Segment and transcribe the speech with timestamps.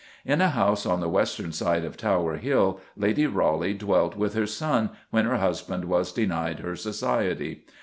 [0.25, 4.47] In a house on the western side of Tower Hill Lady Raleigh dwelt with her
[4.47, 7.65] son when her husband was denied her society.